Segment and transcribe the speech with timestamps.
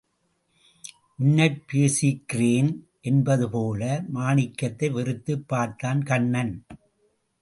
[1.19, 2.71] உன்னைப் பேசிக்கிறேன்
[3.01, 4.03] என்பது போல,
[4.07, 6.65] மாணிக்கத்தை வெறித்துப் பார்த்தான் கண்ணன்.